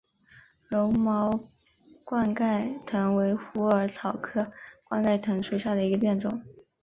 [0.67, 1.39] 柔毛
[2.03, 4.51] 冠盖藤为虎耳草科
[4.85, 6.43] 冠盖藤属下的一个变种。